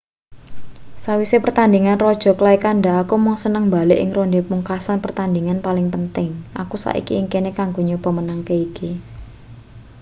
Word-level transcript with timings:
sawise 1.03 1.37
pertandhingan 1.45 2.01
raja 2.05 2.31
clay 2.39 2.57
kandha 2.65 2.93
aku 3.03 3.15
mung 3.23 3.37
seneng 3.43 3.63
mbalik 3.69 3.99
ing 4.03 4.09
ronde 4.17 4.39
pungkasan 4.49 4.99
pertandhingan 5.05 5.59
paling 5.65 5.87
penting 5.95 6.29
aku 6.61 6.75
saiki 6.83 7.13
ing 7.19 7.25
kene 7.33 7.51
kanggo 7.59 7.81
nyoba 7.83 8.09
menangke 8.17 8.55
iki 8.67 8.91